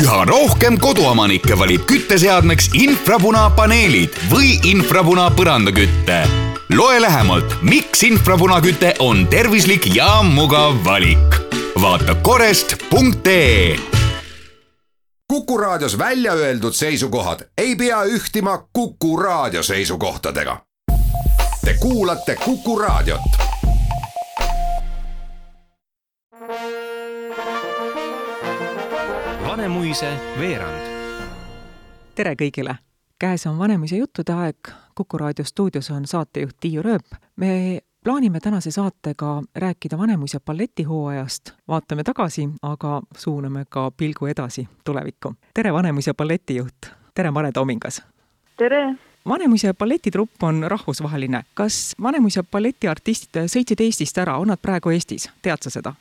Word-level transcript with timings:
üha 0.00 0.24
rohkem 0.24 0.78
koduomanikke 0.80 1.56
valib 1.58 1.82
kütteseadmeks 1.88 2.70
infrapunapaneelid 2.78 4.14
või 4.30 4.54
infrapuna 4.70 5.26
põrandaküte. 5.36 6.20
loe 6.72 7.00
lähemalt, 7.02 7.58
miks 7.62 8.02
infrapunaküte 8.08 8.94
on 8.98 9.26
tervislik 9.26 9.94
ja 9.94 10.22
mugav 10.22 10.78
valik. 10.84 11.40
vaata 11.80 12.14
korest.ee 12.14 13.76
Kuku 15.28 15.58
Raadios 15.58 15.98
välja 15.98 16.32
öeldud 16.32 16.72
seisukohad 16.72 17.40
ei 17.58 17.76
pea 17.76 18.04
ühtima 18.04 18.58
Kuku 18.72 19.16
Raadio 19.16 19.62
seisukohtadega. 19.62 20.60
Te 21.64 21.74
kuulate 21.80 22.36
Kuku 22.36 22.78
Raadiot. 22.78 23.39
Vanemuise 29.60 30.08
veerand. 30.40 30.86
tere 32.16 32.30
kõigile! 32.32 32.78
käes 33.20 33.42
on 33.46 33.58
Vanemuise 33.58 33.98
juttude 34.00 34.32
aeg, 34.32 34.70
Kuku 34.96 35.18
raadio 35.20 35.44
stuudios 35.44 35.90
on 35.90 36.06
saatejuht 36.06 36.56
Tiiu 36.60 36.82
Rööp. 36.82 37.04
me 37.36 37.80
plaanime 38.04 38.40
tänase 38.40 38.70
saatega 38.70 39.42
rääkida 39.54 39.98
Vanemuise 39.98 40.40
balletihooajast, 40.40 41.52
vaatame 41.68 42.02
tagasi, 42.02 42.48
aga 42.62 43.02
suuname 43.16 43.64
ka 43.68 43.90
pilgu 43.90 44.26
edasi 44.26 44.68
tulevikku. 44.84 45.34
tere, 45.54 45.72
Vanemuise 45.72 46.14
balletijuht, 46.14 46.86
tere, 47.14 47.30
Mare 47.30 47.52
Toomingas! 47.52 48.02
tere! 48.56 48.96
Vanemuise 49.28 49.74
balletitrupp 49.74 50.42
on 50.42 50.64
rahvusvaheline. 50.66 51.44
kas 51.54 51.94
Vanemuise 52.02 52.42
balletiartistid 52.42 53.44
sõitsid 53.44 53.80
Eestist 53.80 54.18
ära, 54.18 54.38
on 54.38 54.48
nad 54.48 54.58
praegu 54.62 54.90
Eestis, 54.90 55.28
tead 55.42 55.60
sa 55.60 55.70
seda? 55.70 55.94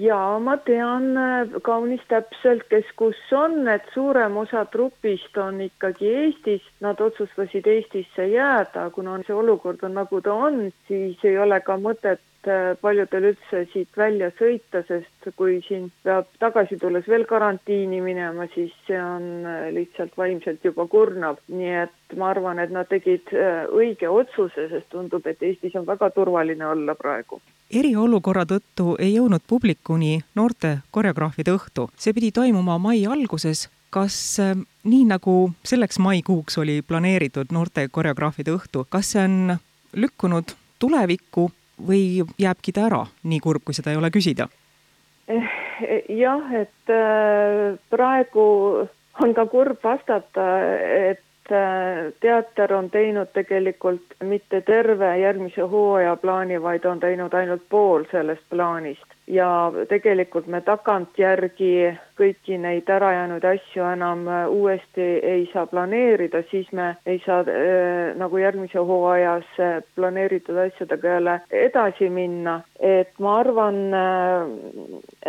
Jaa, 0.00 0.38
ma 0.40 0.56
tean 0.64 1.12
äh, 1.18 1.52
kaunis 1.66 2.02
täpselt, 2.08 2.64
kes 2.72 2.88
kus 2.98 3.18
on, 3.36 3.68
et 3.68 3.86
suurem 3.94 4.38
osa 4.40 4.64
trupist 4.72 5.36
on 5.40 5.60
ikkagi 5.66 6.08
Eestis, 6.22 6.64
nad 6.84 7.00
otsustasid 7.04 7.68
Eestisse 7.68 8.26
jääda, 8.32 8.88
kuna 8.94 9.18
see 9.26 9.36
olukord 9.36 9.84
on 9.86 9.96
nagu 10.00 10.22
ta 10.24 10.34
on, 10.48 10.66
siis 10.88 11.20
ei 11.28 11.36
ole 11.38 11.60
ka 11.66 11.76
mõtet 11.82 12.48
äh, 12.48 12.72
paljudel 12.80 13.30
üldse 13.32 13.64
siit 13.74 14.00
välja 14.00 14.30
sõita, 14.40 14.84
sest 14.88 15.30
kui 15.36 15.60
siin 15.68 15.90
peab 16.06 16.30
tagasi 16.42 16.80
tulles 16.80 17.08
veel 17.10 17.26
karantiini 17.28 18.00
minema, 18.04 18.48
siis 18.54 18.74
see 18.88 19.00
on 19.00 19.30
äh, 19.44 19.68
lihtsalt 19.76 20.16
vaimselt 20.18 20.64
juba 20.64 20.88
kurnav, 20.90 21.42
nii 21.52 21.78
et 21.84 22.18
ma 22.18 22.32
arvan, 22.32 22.62
et 22.62 22.72
nad 22.74 22.88
tegid 22.90 23.30
õige 23.70 24.08
otsuse, 24.10 24.68
sest 24.72 24.90
tundub, 24.94 25.26
et 25.26 25.42
Eestis 25.42 25.76
on 25.78 25.88
väga 25.88 26.10
turvaline 26.16 26.66
olla 26.72 26.96
praegu 26.98 27.42
eriolukorra 27.70 28.44
tõttu 28.48 28.94
ei 28.98 29.14
jõudnud 29.14 29.42
publikuni 29.46 30.20
noorte 30.34 30.78
koreograafide 30.90 31.54
õhtu. 31.54 31.88
see 31.96 32.12
pidi 32.12 32.32
toimuma 32.32 32.78
mai 32.78 33.06
alguses. 33.06 33.68
kas 33.90 34.38
äh, 34.38 34.54
nii, 34.84 35.04
nagu 35.04 35.52
selleks 35.66 35.98
maikuuks 35.98 36.58
oli 36.58 36.82
planeeritud 36.82 37.50
noorte 37.52 37.88
koreograafide 37.88 38.52
õhtu, 38.54 38.84
kas 38.88 39.12
see 39.12 39.24
on 39.24 39.56
lükkunud 39.92 40.54
tulevikku 40.78 41.50
või 41.86 42.22
jääbki 42.38 42.72
ta 42.72 42.86
ära, 42.86 43.06
nii 43.22 43.40
kurb, 43.40 43.64
kui 43.64 43.74
seda 43.74 43.90
ei 43.90 43.96
ole 43.96 44.10
küsida? 44.14 44.46
Eh, 45.26 45.50
jah, 46.08 46.54
et 46.54 46.92
äh, 46.92 47.78
praegu 47.90 48.46
on 49.20 49.34
ka 49.34 49.46
kurb 49.46 49.82
vastata, 49.82 50.46
et 51.10 51.22
teater 52.20 52.72
on 52.74 52.90
teinud 52.90 53.30
tegelikult 53.34 54.14
mitte 54.24 54.60
terve 54.66 55.10
järgmise 55.20 55.62
hooaja 55.62 56.16
plaani, 56.16 56.62
vaid 56.62 56.84
on 56.84 57.00
teinud 57.00 57.34
ainult 57.34 57.62
pool 57.68 58.04
sellest 58.10 58.44
plaanist. 58.50 59.06
ja 59.30 59.72
tegelikult 59.88 60.46
me 60.50 60.58
tagantjärgi 60.66 61.74
kõiki 62.18 62.56
neid 62.58 62.88
ärajäänud 62.90 63.44
asju 63.46 63.84
enam 63.92 64.24
äh, 64.28 64.48
uuesti 64.50 65.04
ei 65.32 65.44
saa 65.52 65.66
planeerida, 65.70 66.42
siis 66.50 66.72
me 66.72 66.96
ei 67.06 67.20
saa 67.26 67.44
äh, 67.46 68.16
nagu 68.18 68.40
järgmise 68.42 68.82
hooajas 68.90 69.52
äh, 69.60 69.76
planeeritud 69.94 70.58
asjadega 70.64 71.14
jälle 71.14 71.36
edasi 71.50 72.10
minna, 72.10 72.60
et 72.80 73.12
ma 73.18 73.36
arvan 73.44 73.78
äh,, 73.94 74.50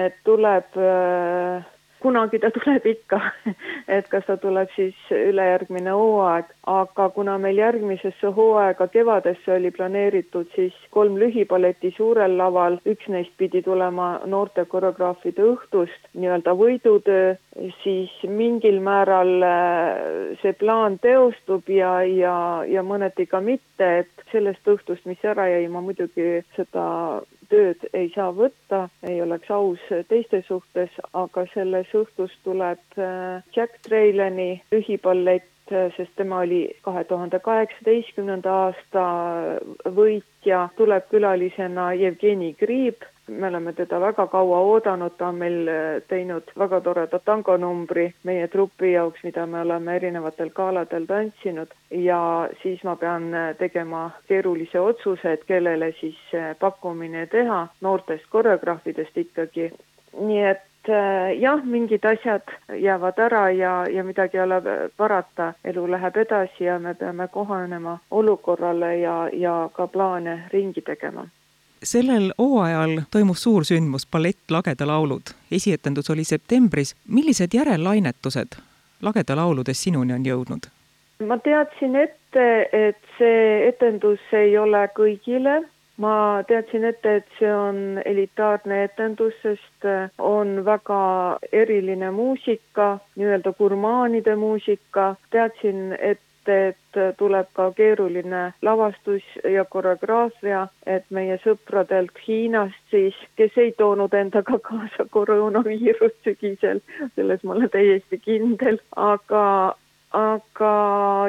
et 0.07 0.17
tuleb 0.25 0.81
äh, 0.81 1.69
kunagi 2.01 2.39
ta 2.41 2.49
tuleb 2.51 2.85
ikka, 2.85 3.19
et 3.97 4.07
kas 4.11 4.25
ta 4.27 4.37
tuleb 4.41 4.69
siis 4.75 4.97
ülejärgmine 5.13 5.93
hooaeg, 5.95 6.49
aga 6.71 7.07
kuna 7.15 7.37
meil 7.41 7.61
järgmisesse 7.61 8.31
hooaega 8.35 8.87
kevadesse 8.93 9.53
oli 9.53 9.71
planeeritud 9.75 10.49
siis 10.55 10.77
kolm 10.95 11.17
lühipalleti 11.21 11.93
suurel 11.97 12.37
laval, 12.37 12.79
üks 12.89 13.09
neist 13.13 13.33
pidi 13.37 13.61
tulema 13.65 14.11
noorte 14.25 14.65
koreograafide 14.71 15.45
õhtust, 15.53 16.09
nii-öelda 16.13 16.55
võidutöö, 16.57 17.35
siis 17.83 18.13
mingil 18.27 18.81
määral 18.83 19.35
äh, 19.45 20.39
see 20.41 20.55
plaan 20.57 20.97
teostub 21.03 21.69
ja, 21.69 21.99
ja, 22.07 22.35
ja 22.67 22.83
mõneti 22.85 23.27
ka 23.29 23.41
mitte, 23.43 23.91
et 24.03 24.25
sellest 24.31 24.67
õhtust, 24.67 25.05
mis 25.09 25.21
ära 25.27 25.47
jäi, 25.51 25.67
ma 25.69 25.83
muidugi 25.83 26.41
seda 26.55 26.87
tööd 27.51 27.85
ei 27.93 28.09
saa 28.15 28.31
võtta, 28.35 28.85
ei 29.07 29.21
oleks 29.21 29.51
aus 29.51 29.83
teiste 30.09 30.41
suhtes, 30.47 30.93
aga 31.13 31.45
selles 31.53 31.91
õhtus 31.97 32.33
tuleb 32.45 32.81
äh, 32.97 33.43
Jack 33.55 33.81
Traylani 33.87 34.61
lühipallett, 34.73 35.49
äh, 35.71 35.91
sest 35.97 36.15
tema 36.19 36.41
oli 36.45 36.63
kahe 36.85 37.03
tuhande 37.09 37.41
kaheksateistkümnenda 37.43 38.57
aasta 38.67 39.05
võitja, 39.97 40.67
tuleb 40.79 41.09
külalisena 41.11 41.91
Jevgeni 41.99 42.53
Kriib, 42.59 43.03
me 43.31 43.47
oleme 43.47 43.73
teda 43.73 43.99
väga 43.99 44.27
kaua 44.27 44.59
oodanud, 44.59 45.13
ta 45.17 45.27
on 45.27 45.35
meil 45.35 45.67
äh, 45.67 46.01
teinud 46.07 46.51
väga 46.57 46.81
toreda 46.81 47.19
tangonumbri 47.19 48.07
meie 48.23 48.47
trupi 48.47 48.91
jaoks, 48.91 49.23
mida 49.23 49.45
me 49.45 49.61
oleme 49.61 49.95
erinevatel 49.95 50.49
galadel 50.55 51.05
tantsinud. 51.07 51.71
Ja 51.91 52.49
siis 52.63 52.83
ma 52.83 52.95
pean 52.95 53.33
äh, 53.33 53.55
tegema 53.57 54.09
keerulise 54.27 54.79
otsuse, 54.79 55.33
et 55.33 55.45
kellele 55.47 55.93
siis 55.99 56.19
äh, 56.33 56.55
pakkumine 56.59 57.25
teha, 57.27 57.67
noortest 57.81 58.27
koreograafidest 58.29 59.17
ikkagi. 59.17 59.71
nii 60.19 60.41
et 60.43 60.89
jah, 61.39 61.61
mingid 61.63 62.03
asjad 62.05 62.51
jäävad 62.75 63.19
ära 63.19 63.43
ja, 63.51 63.85
ja 63.87 64.03
midagi 64.03 64.37
ei 64.37 64.43
ole 64.43 64.61
parata, 64.97 65.53
elu 65.63 65.85
läheb 65.91 66.17
edasi 66.17 66.65
ja 66.65 66.79
me 66.79 66.93
peame 66.93 67.27
kohanema 67.27 67.99
olukorrale 68.11 68.97
ja, 68.97 69.29
ja 69.33 69.69
ka 69.73 69.87
plaane 69.87 70.41
ringi 70.53 70.81
tegema 70.81 71.27
sellel 71.83 72.31
hooajal 72.37 73.01
toimus 73.11 73.43
suur 73.43 73.65
sündmus, 73.65 74.07
ballett 74.11 74.51
Lageda 74.51 74.87
laulud. 74.87 75.21
esietendus 75.51 76.09
oli 76.09 76.23
septembris. 76.23 76.95
millised 77.07 77.49
järellainetused 77.53 78.47
Lageda 79.01 79.35
lauludes 79.35 79.83
sinuni 79.83 80.13
on 80.13 80.25
jõudnud? 80.25 80.69
ma 81.27 81.37
teadsin 81.37 81.95
ette, 81.95 82.69
et 82.71 82.97
see 83.17 83.67
etendus 83.67 84.19
ei 84.33 84.57
ole 84.57 84.87
kõigile, 84.97 85.61
ma 85.97 86.43
teadsin 86.47 86.85
ette, 86.89 87.15
et 87.15 87.27
see 87.39 87.53
on 87.53 88.01
elitaarne 88.05 88.83
etendus, 88.83 89.33
sest 89.43 89.85
on 90.17 90.65
väga 90.65 91.01
eriline 91.51 92.11
muusika, 92.11 92.97
nii-öelda 93.15 93.53
gurmaanide 93.57 94.35
muusika, 94.35 95.15
teadsin, 95.29 95.93
et 95.99 96.21
et 96.49 96.99
tuleb 97.17 97.47
ka 97.53 97.71
keeruline 97.77 98.53
lavastus 98.61 99.23
ja 99.43 99.65
koreograafia, 99.65 100.67
et 100.85 101.05
meie 101.09 101.37
sõpradelt 101.43 102.17
Hiinast 102.27 102.77
siis, 102.89 103.17
kes 103.35 103.57
ei 103.57 103.71
toonud 103.77 104.13
endaga 104.13 104.59
kaasa 104.69 105.05
koroonaviirust 105.09 106.23
sügisel, 106.23 106.81
selles 107.15 107.43
ma 107.43 107.55
olen 107.55 107.69
täiesti 107.69 108.19
kindel, 108.21 108.79
aga, 108.95 109.75
aga 110.17 110.73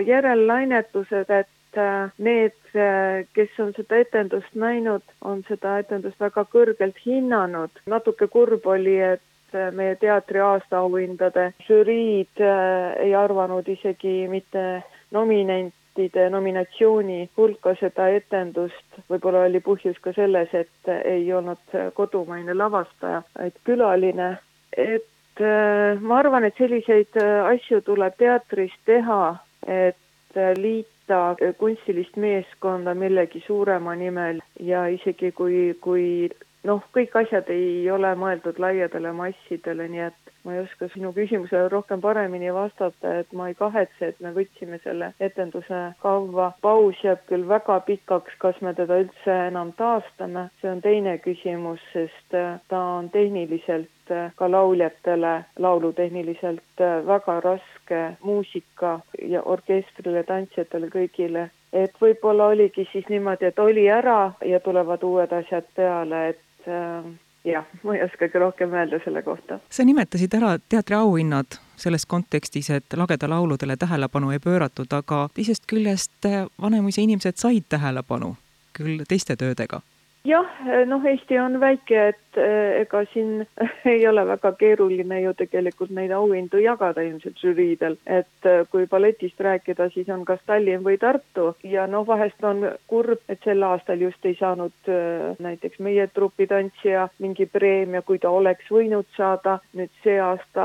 järellainetused, 0.07 1.31
et 1.31 1.79
äh, 1.79 2.13
need, 2.19 2.57
äh, 2.77 3.27
kes 3.35 3.59
on 3.63 3.75
seda 3.77 4.01
etendust 4.05 4.55
näinud, 4.55 5.05
on 5.25 5.45
seda 5.49 5.79
etendust 5.83 6.21
väga 6.21 6.47
kõrgelt 6.53 6.99
hinnanud. 7.07 7.85
natuke 7.87 8.29
kurb 8.29 8.67
oli, 8.67 8.99
et 9.01 9.55
äh, 9.55 9.71
meie 9.73 9.97
teatri 10.01 10.41
aastaauhindade 10.41 11.53
žüriid 11.69 12.43
ei 12.43 13.15
arvanud 13.15 13.69
isegi 13.69 14.27
mitte 14.29 14.83
nominentide 15.13 16.29
nominatsiooni 16.33 17.31
hulka 17.37 17.75
seda 17.81 18.09
etendust, 18.17 19.01
võib-olla 19.11 19.47
oli 19.49 19.61
põhjus 19.65 19.99
ka 20.03 20.15
selles, 20.17 20.53
et 20.55 20.93
ei 21.05 21.27
olnud 21.33 21.77
kodumaine 21.97 22.55
lavastaja, 22.57 23.23
vaid 23.39 23.59
külaline, 23.69 24.37
et 24.77 25.41
äh, 25.41 26.01
ma 26.01 26.21
arvan, 26.23 26.45
et 26.49 26.57
selliseid 26.61 27.21
äh, 27.21 27.45
asju 27.55 27.83
tuleb 27.87 28.17
teatris 28.21 28.73
teha, 28.89 29.37
et 29.67 30.37
äh, 30.37 30.55
liita 30.57 31.37
kunstilist 31.59 32.17
meeskonda 32.17 32.95
millegi 32.97 33.43
suurema 33.47 33.95
nimel 33.99 34.41
ja 34.61 34.87
isegi 34.89 35.33
kui, 35.37 35.75
kui 35.81 36.31
noh, 36.69 36.83
kõik 36.95 37.15
asjad 37.25 37.49
ei 37.53 37.91
ole 37.91 38.15
mõeldud 38.19 38.59
laiadele 38.63 39.13
massidele, 39.17 39.89
nii 39.91 40.05
et 40.09 40.33
ma 40.45 40.57
ei 40.57 40.63
oska 40.63 40.89
sinu 40.93 41.13
küsimusele 41.15 41.69
rohkem 41.71 42.01
paremini 42.03 42.51
vastata, 42.55 43.15
et 43.21 43.33
ma 43.39 43.49
ei 43.51 43.55
kahetse, 43.59 44.09
et 44.09 44.21
me 44.21 44.33
võtsime 44.35 44.79
selle 44.83 45.13
etenduse 45.21 45.83
kavva. 46.03 46.53
paus 46.63 46.99
jääb 47.05 47.23
küll 47.31 47.47
väga 47.49 47.79
pikaks, 47.87 48.35
kas 48.39 48.61
me 48.61 48.75
teda 48.75 48.99
üldse 49.05 49.39
enam 49.49 49.73
taastame, 49.79 50.49
see 50.61 50.71
on 50.71 50.83
teine 50.83 51.17
küsimus, 51.23 51.83
sest 51.93 52.39
äh, 52.39 52.59
ta 52.69 52.83
on 52.99 53.11
tehniliselt 53.11 54.11
äh, 54.11 54.31
ka 54.37 54.51
lauljatele, 54.51 55.35
laulutehniliselt 55.59 56.81
äh, 56.81 57.07
väga 57.07 57.41
raske 57.41 58.05
muusika 58.23 59.01
ja 59.23 59.43
orkestrile, 59.43 60.23
tantsijatele, 60.27 60.91
kõigile 60.91 61.51
et 61.73 61.95
võib-olla 62.01 62.51
oligi 62.53 62.85
siis 62.93 63.07
niimoodi, 63.09 63.49
et 63.49 63.59
oli 63.59 63.87
ära 63.89 64.33
ja 64.45 64.61
tulevad 64.61 65.03
uued 65.09 65.33
asjad 65.33 65.65
peale, 65.77 66.27
et 66.35 66.41
äh, 66.69 67.13
jah, 67.45 67.67
ma 67.83 67.97
ei 67.97 68.05
oskagi 68.05 68.39
rohkem 68.39 68.75
öelda 68.75 69.01
selle 69.05 69.23
kohta. 69.23 69.59
sa 69.71 69.85
nimetasid 69.85 70.35
ära 70.35 70.57
teatri 70.69 70.97
auhinnad 70.97 71.59
selles 71.77 72.07
kontekstis, 72.07 72.71
et 72.71 72.97
lageda 72.97 73.29
lauludele 73.29 73.77
tähelepanu 73.77 74.31
ei 74.31 74.39
pööratud, 74.39 74.93
aga 74.93 75.29
teisest 75.35 75.67
küljest 75.67 76.29
Vanemuise 76.61 77.03
inimesed 77.03 77.37
said 77.37 77.67
tähelepanu 77.69 78.37
küll 78.73 79.03
teiste 79.09 79.37
töödega 79.37 79.83
jah, 80.25 80.47
noh, 80.87 81.03
Eesti 81.07 81.39
on 81.39 81.59
väike, 81.61 82.03
et 82.13 82.39
eh, 82.39 82.83
ega 82.83 83.03
siin 83.13 83.43
ei 83.93 84.05
ole 84.07 84.25
väga 84.27 84.53
keeruline 84.59 85.21
ju 85.25 85.33
tegelikult 85.39 85.91
neid 85.95 86.13
auhindu 86.15 86.61
jagada 86.63 87.03
ilmselt 87.03 87.41
žüriidel, 87.43 87.97
et 88.07 88.49
eh, 88.49 88.63
kui 88.71 88.87
balletist 88.91 89.41
rääkida, 89.43 89.89
siis 89.95 90.11
on 90.15 90.25
kas 90.29 90.43
Tallinn 90.47 90.85
või 90.87 90.99
Tartu 91.03 91.53
ja 91.67 91.89
noh, 91.91 92.07
vahest 92.07 92.45
on 92.47 92.63
kurb, 92.91 93.25
et 93.29 93.43
sel 93.45 93.63
aastal 93.67 94.05
just 94.07 94.23
ei 94.29 94.37
saanud 94.39 94.93
eh, 94.93 95.33
näiteks 95.43 95.83
meie 95.83 96.07
trupitantsija 96.15 97.09
mingi 97.19 97.49
preemia, 97.51 98.05
kui 98.07 98.23
ta 98.23 98.31
oleks 98.31 98.71
võinud 98.71 99.11
saada. 99.17 99.59
nüüd 99.75 99.91
see 100.05 100.19
aasta 100.21 100.65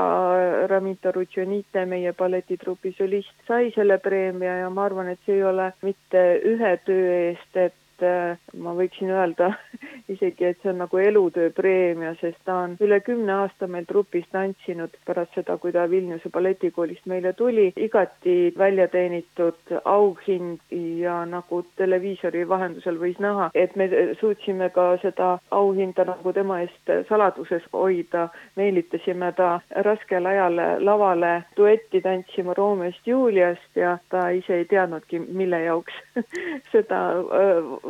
Ramita 0.70 1.10
Rutšonite, 1.12 1.84
meie 1.86 2.12
balletitrupi 2.12 2.94
solist, 2.96 3.34
sai 3.48 3.72
selle 3.74 3.98
preemia 3.98 4.58
ja 4.62 4.70
ma 4.70 4.86
arvan, 4.86 5.08
et 5.08 5.20
see 5.26 5.40
ei 5.40 5.44
ole 5.44 5.72
mitte 5.82 6.24
ühe 6.46 6.72
töö 6.86 7.12
eest, 7.18 7.56
et 7.56 7.74
et 7.98 8.06
äh, 8.06 8.36
ma 8.54 8.74
võiksin 8.78 9.10
öelda 9.10 9.52
isegi, 10.08 10.44
et 10.44 10.58
see 10.62 10.70
on 10.72 10.80
nagu 10.82 10.98
elutööpreemia, 11.02 12.14
sest 12.20 12.38
ta 12.48 12.62
on 12.64 12.76
üle 12.84 13.00
kümne 13.04 13.34
aasta 13.42 13.68
meil 13.70 13.86
trupis 13.88 14.26
tantsinud 14.32 14.94
pärast 15.06 15.36
seda, 15.36 15.58
kui 15.60 15.72
ta 15.74 15.88
Vilniuse 15.90 16.30
balletikoolist 16.34 17.06
meile 17.06 17.32
tuli. 17.32 17.72
igati 17.76 18.54
välja 18.58 18.88
teenitud 18.88 19.74
auhind 19.84 20.58
ja 21.00 21.24
nagu 21.26 21.62
televiisori 21.76 22.48
vahendusel 22.48 22.98
võis 23.00 23.18
näha, 23.20 23.50
et 23.54 23.76
me 23.76 23.88
suutsime 24.20 24.70
ka 24.70 24.88
seda 25.02 25.38
auhinda 25.50 26.04
nagu 26.08 26.32
tema 26.32 26.60
eest 26.64 26.94
saladuses 27.08 27.68
hoida. 27.72 28.28
meelitasime 28.56 29.32
ta 29.36 29.60
raskel 29.88 30.26
ajal 30.26 30.60
lavale 30.84 31.42
duetti 31.56 32.00
tantsima 32.00 32.54
Romeost 32.54 33.06
Juliast 33.06 33.76
ja 33.76 33.98
ta 34.10 34.28
ise 34.30 34.54
ei 34.54 34.64
teadnudki, 34.64 35.18
mille 35.18 35.60
jaoks 35.62 35.92
seda 36.72 37.00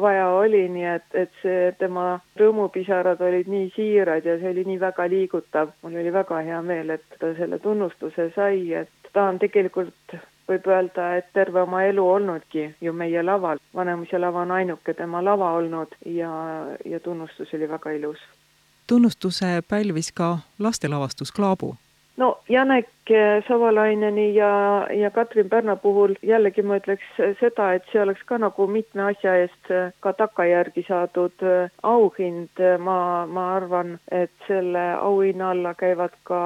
vaja 0.00 0.28
oli, 0.28 0.68
nii 0.68 0.88
et, 0.94 1.08
et 1.14 1.32
see 1.42 1.72
tema 1.78 2.07
rõõmupisarad 2.40 3.20
olid 3.24 3.50
nii 3.50 3.70
siirad 3.76 4.26
ja 4.26 4.38
see 4.40 4.50
oli 4.50 4.64
nii 4.68 4.80
väga 4.80 5.08
liigutav. 5.10 5.74
mul 5.82 6.00
oli 6.02 6.12
väga 6.12 6.40
hea 6.48 6.62
meel, 6.62 6.90
et 6.90 7.18
ta 7.20 7.34
selle 7.38 7.58
tunnustuse 7.58 8.30
sai, 8.34 8.72
et 8.82 9.12
ta 9.12 9.28
on 9.28 9.38
tegelikult 9.38 10.16
võib 10.48 10.66
öelda, 10.66 11.08
et 11.16 11.32
terve 11.32 11.62
oma 11.62 11.82
elu 11.84 12.04
olnudki 12.10 12.68
ju 12.80 12.92
meie 12.92 13.22
laval. 13.22 13.58
Vanemuise 13.74 14.18
lava 14.18 14.42
on 14.46 14.54
ainuke 14.60 14.94
tema 14.94 15.24
lava 15.24 15.50
olnud 15.60 15.92
ja, 16.06 16.30
ja 16.84 17.00
tunnustus 17.00 17.54
oli 17.54 17.68
väga 17.68 17.90
ilus. 17.90 18.18
tunnustuse 18.86 19.62
pälvis 19.68 20.12
ka 20.12 20.38
lastelavastus 20.58 21.32
Klaabu 21.32 21.76
no 22.18 22.38
Janek 22.48 22.88
Savalaineni 23.48 24.34
ja, 24.34 24.86
ja 24.94 25.10
Katrin 25.10 25.48
Pärna 25.48 25.76
puhul 25.76 26.14
jällegi 26.22 26.62
ma 26.62 26.78
ütleks 26.80 27.06
seda, 27.40 27.72
et 27.74 27.86
see 27.92 28.02
oleks 28.02 28.22
ka 28.28 28.38
nagu 28.38 28.66
mitme 28.70 29.06
asja 29.10 29.34
eest 29.42 29.72
ka 30.04 30.12
takkajärgi 30.12 30.84
saadud 30.88 31.44
auhind. 31.82 32.62
ma, 32.78 33.26
ma 33.26 33.44
arvan, 33.56 33.98
et 34.12 34.32
selle 34.46 34.84
auhinna 35.00 35.50
alla 35.50 35.74
käivad 35.74 36.14
ka 36.28 36.40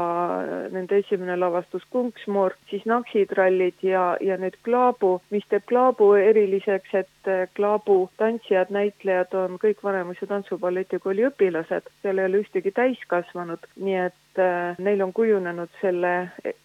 nende 0.73 0.99
esimene 1.03 1.37
lavastus 1.37 1.85
Kunksmoor, 1.91 2.55
siis 2.70 2.85
Naksitrallid 2.87 3.82
ja, 3.82 4.17
ja 4.20 4.37
nüüd 4.41 4.56
Klaabu, 4.65 5.20
mis 5.31 5.47
teeb 5.50 5.67
Klaabu 5.69 6.12
eriliseks, 6.20 6.94
et 6.94 7.32
Klaabu 7.56 8.11
tantsijad, 8.17 8.73
näitlejad 8.75 9.35
on 9.38 9.58
kõik 9.62 9.82
Vanemuise 9.85 10.26
tantsuballetikooli 10.26 11.26
õpilased, 11.31 11.88
seal 12.03 12.19
ei 12.19 12.31
ole 12.31 12.43
ühtegi 12.43 12.73
täiskasvanut, 12.75 13.67
nii 13.76 13.99
et 14.06 14.43
äh, 14.43 14.79
neil 14.79 15.03
on 15.05 15.12
kujunenud 15.17 15.70
selle 15.81 16.15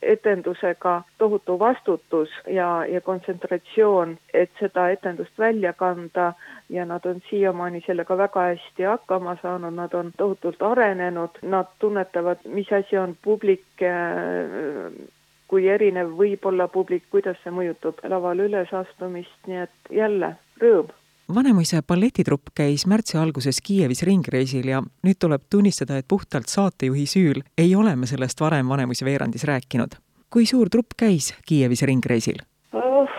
etendusega 0.01 1.01
tohutu 1.17 1.59
vastutus 1.59 2.29
ja, 2.47 2.85
ja 2.85 3.01
kontsentratsioon, 3.01 4.17
et 4.33 4.51
seda 4.59 4.89
etendust 4.89 5.39
välja 5.39 5.73
kanda. 5.73 6.33
Ja 6.69 6.85
nad 6.85 7.05
on 7.05 7.21
siiamaani 7.29 7.83
sellega 7.85 8.17
väga 8.17 8.41
hästi 8.51 8.83
hakkama 8.83 9.37
saanud, 9.41 9.73
nad 9.73 9.93
on 9.93 10.11
tohutult 10.17 10.61
arenenud, 10.61 11.39
nad 11.41 11.71
tunnetavad, 11.79 12.43
mis 12.45 12.71
asi 12.73 12.97
on 12.97 13.15
publik, 13.23 13.63
kui 15.47 15.67
erinev 15.71 16.11
võib 16.19 16.45
olla 16.45 16.67
publik, 16.67 17.07
kuidas 17.11 17.39
see 17.43 17.55
mõjutab 17.55 18.03
lavale 18.03 18.49
ülesastumist, 18.51 19.37
nii 19.47 19.63
et 19.63 19.93
jälle 20.03 20.35
rõõm 20.61 20.91
Vanemuise 21.35 21.81
balletitrupp 21.83 22.53
käis 22.55 22.85
märtsi 22.87 23.17
alguses 23.19 23.57
Kiievis 23.59 23.99
ringreisil 24.07 24.69
ja 24.71 24.77
nüüd 25.03 25.17
tuleb 25.19 25.41
tunnistada, 25.51 25.97
et 25.99 26.07
puhtalt 26.07 26.47
saatejuhi 26.47 27.03
süül 27.03 27.41
ei 27.59 27.73
ole 27.75 27.95
me 27.99 28.07
sellest 28.07 28.39
varem 28.39 28.69
Vanemuise 28.71 29.05
veerandis 29.05 29.43
rääkinud. 29.43 29.97
kui 30.31 30.45
suur 30.45 30.69
trupp 30.69 30.95
käis 30.97 31.33
Kiievis 31.47 31.83
ringreisil 31.83 32.39
oh,? 32.71 33.11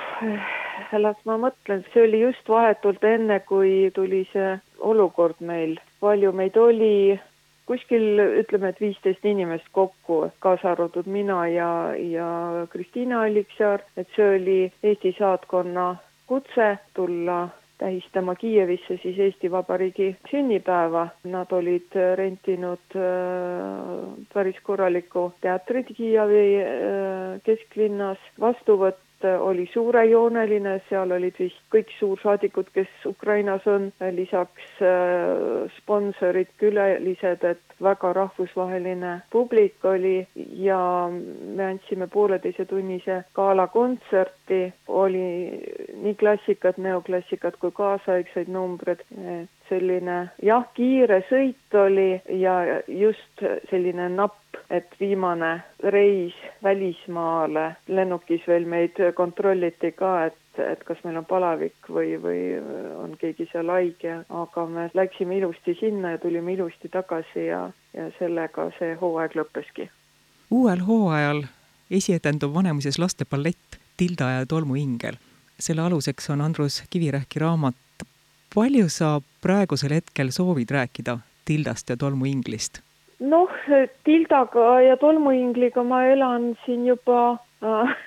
las 0.97 1.21
ma 1.29 1.37
mõtlen, 1.37 1.85
see 1.93 2.07
oli 2.09 2.23
just 2.23 2.49
vahetult 2.49 3.05
enne, 3.05 3.41
kui 3.41 3.91
tuli 3.95 4.25
see 4.33 4.57
olukord 4.79 5.37
meil. 5.41 5.77
palju 6.01 6.33
meid 6.33 6.57
oli, 6.57 7.21
kuskil 7.67 8.25
ütleme, 8.41 8.73
et 8.73 8.81
viisteist 8.81 9.25
inimest 9.25 9.69
kokku, 9.73 10.33
kaasa 10.41 10.73
arvatud 10.73 11.07
mina 11.07 11.45
ja, 11.49 11.93
ja 11.93 12.67
Kristiina 12.73 13.21
Alliksaar, 13.29 13.85
et 13.97 14.09
see 14.17 14.35
oli 14.41 14.61
Eesti 14.83 15.13
saatkonna 15.19 15.97
kutse 16.27 16.79
tulla 16.95 17.49
tähistama 17.79 18.35
Kiievisse 18.35 18.99
siis 19.03 19.19
Eesti 19.19 19.51
Vabariigi 19.51 20.17
sünnipäeva. 20.31 21.09
Nad 21.25 21.53
olid 21.53 21.99
rentinud 22.17 22.97
äh, 22.97 23.03
päris 24.35 24.61
korraliku 24.63 25.33
teatri 25.41 25.85
Kiievi 25.85 26.47
äh, 26.63 27.41
kesklinnas, 27.45 28.19
vastuvõtt 28.41 29.08
oli 29.25 29.67
suurejooneline, 29.73 30.79
seal 30.89 31.11
olid 31.11 31.39
vist 31.39 31.59
kõik 31.75 31.91
suursaadikud, 31.99 32.71
kes 32.75 32.89
Ukrainas 33.07 33.67
on, 33.67 33.91
lisaks 34.15 34.83
äh, 34.85 35.67
sponsorid, 35.79 36.51
külalised, 36.61 37.45
et 37.45 37.83
väga 37.83 38.13
rahvusvaheline 38.13 39.13
publik 39.31 39.85
oli 39.85 40.27
ja 40.37 40.81
me 41.11 41.65
andsime 41.65 42.07
pooleteisetunnise 42.13 43.23
galakontserti, 43.35 44.63
oli 44.89 45.27
nii 46.03 46.15
klassikat, 46.19 46.79
neoklassikat 46.79 47.59
kui 47.61 47.75
kaasaegseid 47.75 48.51
numbreid, 48.53 49.05
et 49.19 49.58
selline 49.69 50.19
jah, 50.43 50.67
kiire 50.75 51.23
sõit 51.31 51.79
oli 51.79 52.11
ja 52.41 52.59
just 52.89 53.45
selline 53.71 54.09
napp, 54.15 54.37
et 54.71 54.91
viimane 55.01 55.61
reis 55.95 56.35
välismaale, 56.63 57.71
lennukis 57.89 58.45
veel 58.49 58.67
meid 58.67 59.01
kontrolliti 59.15 59.93
ka, 59.93 60.27
et 60.27 60.45
et 60.59 60.81
kas 60.85 60.99
meil 61.05 61.21
on 61.21 61.27
palavik 61.29 61.87
või, 61.87 62.17
või 62.19 62.41
on 62.99 63.13
keegi 63.21 63.47
seal 63.53 63.71
haige, 63.71 64.17
aga 64.27 64.65
me 64.67 64.89
läksime 64.95 65.39
ilusti 65.39 65.77
sinna 65.79 66.17
ja 66.17 66.19
tulime 66.19 66.57
ilusti 66.57 66.91
tagasi 66.91 67.47
ja, 67.47 67.61
ja 67.95 68.09
sellega 68.19 68.67
see 68.79 68.97
hooaeg 69.01 69.37
lõppeski. 69.39 69.89
uuel 70.51 70.83
hooajal 70.87 71.45
esietendub 71.91 72.55
Vanemuises 72.55 72.99
lasteballett 72.99 73.79
Tilda 73.97 74.31
ja 74.31 74.47
tolmuingel. 74.47 75.17
selle 75.59 75.83
aluseks 75.83 76.31
on 76.31 76.41
Andrus 76.41 76.83
Kivirähki 76.91 77.39
raamat. 77.39 77.75
Palju 78.55 78.89
sa 78.89 79.21
praegusel 79.43 79.93
hetkel 79.99 80.31
soovid 80.35 80.71
rääkida 80.71 81.19
Tildast 81.45 81.91
ja 81.91 81.97
tolmuinglist? 81.97 82.83
noh, 83.21 83.51
Tildaga 84.05 84.81
ja 84.81 84.97
tolmuingliga 84.97 85.83
ma 85.83 86.05
elan 86.07 86.53
siin 86.65 86.87
juba 86.87 87.39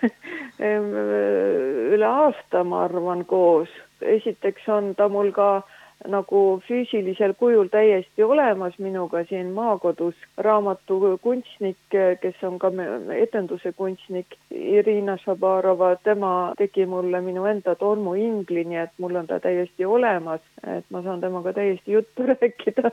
üle 1.95 2.07
aasta, 2.07 2.63
ma 2.63 2.85
arvan, 2.85 3.25
koos. 3.25 3.69
esiteks 4.01 4.69
on 4.71 4.95
ta 4.95 5.09
mul 5.09 5.31
ka 5.35 5.61
nagu 6.07 6.61
füüsilisel 6.67 7.33
kujul 7.33 7.67
täiesti 7.71 8.23
olemas 8.23 8.77
minuga 8.79 9.23
siin 9.29 9.51
maakodus. 9.53 10.15
raamatukunstnik, 10.37 11.77
kes 12.21 12.43
on 12.43 12.59
ka 12.59 12.71
etenduse 13.17 13.71
kunstnik, 13.71 14.25
Irina 14.51 15.17
Šabarova, 15.17 15.95
tema 16.03 16.53
tegi 16.57 16.85
mulle 16.85 17.21
minu 17.21 17.45
enda 17.45 17.75
tolmuingli, 17.75 18.63
nii 18.63 18.77
et 18.77 18.93
mul 18.97 19.15
on 19.15 19.27
ta 19.27 19.39
täiesti 19.39 19.85
olemas, 19.85 20.41
et 20.67 20.85
ma 20.89 21.03
saan 21.03 21.21
temaga 21.21 21.53
täiesti 21.53 21.91
juttu 21.91 22.25
rääkida 22.31 22.91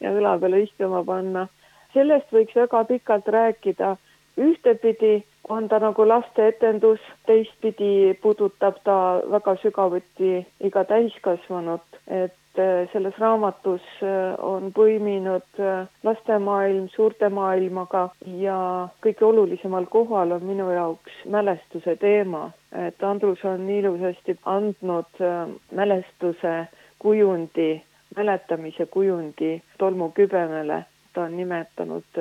ja 0.00 0.12
õla 0.12 0.38
peale 0.40 0.62
istuma 0.62 1.04
panna. 1.04 1.48
sellest 1.94 2.32
võiks 2.32 2.54
väga 2.54 2.84
pikalt 2.84 3.28
rääkida. 3.28 3.96
ühtepidi 4.36 5.24
on 5.48 5.68
ta 5.68 5.78
nagu 5.78 6.08
lasteetendus, 6.08 7.00
teistpidi 7.26 8.18
puudutab 8.22 8.80
ta 8.84 8.96
väga 9.30 9.54
sügavuti 9.62 10.32
iga 10.68 10.84
täiskasvanut, 10.84 11.98
et 12.06 12.58
äh, 12.58 12.88
selles 12.92 13.18
raamatus 13.22 13.84
äh, 14.02 14.34
on 14.42 14.72
põiminud 14.74 15.60
äh, 15.62 15.86
lastemaailm 16.06 16.88
suurte 16.94 17.28
maailmaga 17.28 18.08
ja 18.40 18.58
kõige 19.04 19.26
olulisemal 19.28 19.86
kohal 19.92 20.34
on 20.38 20.46
minu 20.50 20.70
jaoks 20.74 21.22
mälestuse 21.30 21.96
teema, 22.02 22.50
et 22.86 23.02
Andrus 23.02 23.44
on 23.44 23.68
ilusasti 23.70 24.38
andnud 24.44 25.22
mälestuse 25.70 26.56
kujundi, 26.98 27.70
mäletamise 28.16 28.86
kujundi 28.86 29.56
tolmukübemele. 29.78 30.84
Ta 31.16 31.22
on 31.24 31.36
nimetanud 31.36 32.18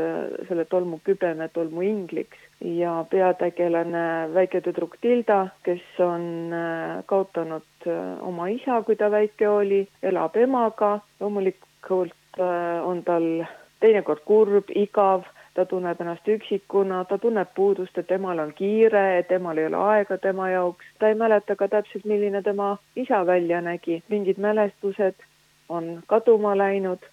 selle 0.48 0.64
tolmukübeme 0.72 1.50
tolmuingliks 1.52 2.45
ja 2.62 3.06
peategelane 3.10 4.34
väike 4.34 4.62
tüdruk 4.62 4.98
Tilda, 5.02 5.48
kes 5.64 5.84
on 6.00 6.54
äh, 6.54 7.04
kaotanud 7.06 7.88
äh, 7.88 8.24
oma 8.24 8.48
isa, 8.48 8.82
kui 8.84 8.96
ta 8.96 9.12
väike 9.12 9.50
oli, 9.50 9.88
elab 10.04 10.36
emaga, 10.36 11.00
loomulikult 11.20 12.40
äh, 12.40 12.86
on 12.86 13.04
tal 13.04 13.46
teinekord 13.80 14.24
kurb, 14.26 14.72
igav, 14.76 15.28
ta 15.56 15.66
tunneb 15.66 16.00
ennast 16.02 16.28
üksikuna, 16.28 17.04
ta 17.06 17.18
tunneb 17.18 17.52
puudust, 17.56 17.98
et 17.98 18.08
temal 18.08 18.40
on 18.40 18.54
kiire, 18.56 19.04
et 19.20 19.28
temal 19.28 19.58
ei 19.58 19.68
ole 19.70 19.84
aega 19.92 20.18
tema 20.18 20.50
jaoks, 20.50 20.88
ta 21.00 21.12
ei 21.12 21.20
mäleta 21.20 21.56
ka 21.56 21.68
täpselt, 21.68 22.06
milline 22.06 22.42
tema 22.44 22.78
isa 22.96 23.26
välja 23.26 23.62
nägi, 23.62 24.02
mingid 24.10 24.40
mälestused 24.42 25.28
on 25.70 26.04
kaduma 26.08 26.58
läinud 26.58 27.04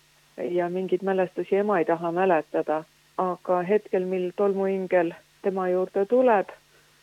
ja 0.50 0.68
mingeid 0.68 1.02
mälestusi 1.02 1.56
ema 1.56 1.78
ei 1.78 1.84
taha 1.84 2.12
mäletada, 2.12 2.84
aga 3.18 3.60
hetkel, 3.62 4.04
mil 4.08 4.30
tolmuingel 4.36 5.12
tema 5.42 5.68
juurde 5.68 6.06
tuleb, 6.06 6.48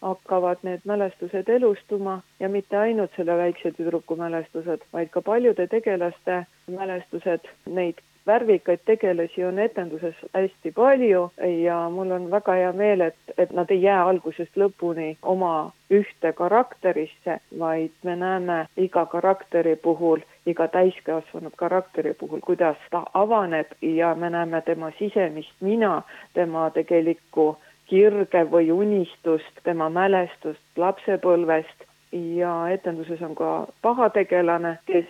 hakkavad 0.02 0.58
need 0.64 0.86
mälestused 0.86 1.50
elustuma 1.50 2.22
ja 2.40 2.50
mitte 2.50 2.78
ainult 2.78 3.12
selle 3.16 3.38
väikse 3.38 3.72
tüdruku 3.72 4.16
mälestused, 4.16 4.86
vaid 4.94 5.10
ka 5.10 5.22
paljude 5.22 5.68
tegelaste 5.68 6.46
mälestused, 6.68 7.50
neid 7.66 8.00
värvikaid 8.28 8.80
tegelasi 8.86 9.46
on 9.46 9.60
etenduses 9.60 10.16
hästi 10.34 10.72
palju 10.72 11.32
ja 11.64 11.90
mul 11.90 12.12
on 12.12 12.32
väga 12.32 12.56
hea 12.62 12.74
meel, 12.74 13.02
et, 13.02 13.34
et 13.38 13.52
nad 13.52 13.72
ei 13.72 13.82
jää 13.82 14.02
algusest 14.06 14.58
lõpuni 14.62 15.16
oma 15.22 15.54
ühte 16.00 16.34
karakterisse, 16.34 17.40
vaid 17.60 17.96
me 18.04 18.16
näeme 18.16 18.60
iga 18.78 19.06
karakteri 19.06 19.76
puhul, 19.76 20.22
iga 20.46 20.68
täiskasvanud 20.68 21.56
karakteri 21.56 22.14
puhul, 22.14 22.44
kuidas 22.46 22.78
ta 22.92 23.04
avaneb 23.14 23.74
ja 23.82 24.14
me 24.16 24.30
näeme 24.30 24.62
tema 24.62 24.92
sisemist 25.00 25.56
mina, 25.62 26.02
tema 26.34 26.70
tegelikku 26.70 27.50
kirge 27.90 28.44
või 28.52 28.72
unistust, 28.72 29.62
tema 29.64 29.90
mälestust 29.90 30.78
lapsepõlvest. 30.78 31.86
Ja 32.12 32.52
etenduses 32.74 33.20
on 33.22 33.36
ka 33.38 33.68
pahategelane, 33.86 34.80
kes 34.90 35.10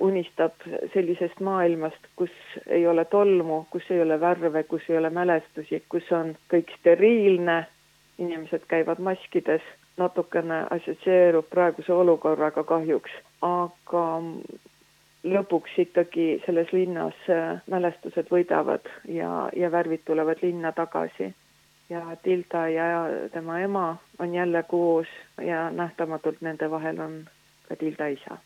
unistab 0.00 0.62
sellisest 0.92 1.40
maailmast, 1.42 2.04
kus 2.16 2.34
ei 2.70 2.84
ole 2.86 3.04
tolmu, 3.10 3.64
kus 3.70 3.88
ei 3.90 3.98
ole 4.04 4.20
värve, 4.22 4.62
kus 4.62 4.84
ei 4.88 5.00
ole 5.00 5.10
mälestusi, 5.10 5.82
kus 5.90 6.06
on 6.14 6.36
kõik 6.52 6.70
steriilne, 6.78 7.64
inimesed 8.22 8.62
käivad 8.70 9.02
maskides, 9.02 9.64
natukene 9.98 10.60
assotsieerub 10.70 11.48
praeguse 11.50 11.92
olukorraga 11.92 12.62
kahjuks, 12.68 13.10
aga 13.42 14.04
lõpuks 15.26 15.74
ikkagi 15.82 16.28
selles 16.46 16.70
linnas 16.70 17.26
mälestused 17.66 18.30
võidavad 18.30 18.86
ja, 19.10 19.48
ja 19.56 19.72
värvid 19.74 20.06
tulevad 20.06 20.46
linna 20.46 20.70
tagasi 20.78 21.32
ja 21.90 22.16
Tilda 22.22 22.68
ja 22.68 22.84
tema 23.32 23.60
ema 23.60 23.96
on 24.18 24.34
jälle 24.34 24.62
koos 24.62 25.06
ja 25.46 25.70
nähtamatult 25.70 26.40
nende 26.40 26.70
vahel 26.70 27.00
on 27.00 27.24
ka 27.68 27.76
Tilda 27.76 28.06
isa. 28.06 28.38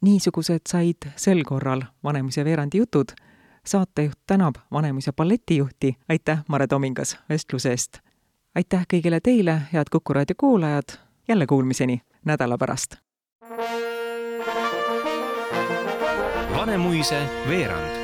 niisugused 0.00 0.60
said 0.68 1.12
sel 1.16 1.42
korral 1.44 1.82
Vanemuise 2.04 2.44
veerandi 2.44 2.78
jutud. 2.78 3.08
saatejuht 3.64 4.18
tänab 4.26 4.54
Vanemuise 4.72 5.12
balletijuhti, 5.12 5.96
aitäh, 6.08 6.38
Mare 6.48 6.66
Tomingas, 6.66 7.18
vestluse 7.28 7.70
eest! 7.70 7.98
aitäh 8.54 8.86
kõigile 8.94 9.20
teile, 9.20 9.60
head 9.72 9.86
Kuku 9.90 10.12
raadio 10.12 10.34
kuulajad, 10.36 10.98
jälle 11.28 11.46
kuulmiseni 11.46 12.00
nädala 12.24 12.58
pärast! 12.58 12.94
Vanemuise 16.56 17.22
veerand 17.48 17.97